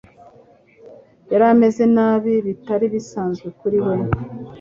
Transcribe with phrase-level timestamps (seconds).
[1.31, 3.93] Yari ameze nabi, bitari bisanzwe kuri we.